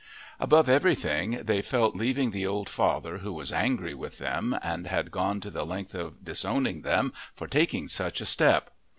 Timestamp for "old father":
2.47-3.19